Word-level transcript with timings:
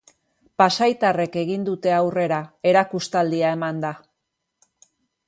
Pasaitarrek 0.61 1.35
egin 1.41 1.67
dute 1.67 1.93
aurrera, 1.97 2.39
erakustaldia 2.71 3.53
emanda. 3.59 3.93